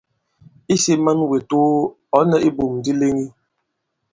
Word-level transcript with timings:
Isī 0.73 0.93
man 1.05 1.19
wě 1.29 1.37
too, 1.49 1.69
ɔ̌ 2.17 2.21
nɛ 2.29 2.37
ibum 2.47 2.73
di 2.83 2.91
leŋi. 2.99 3.25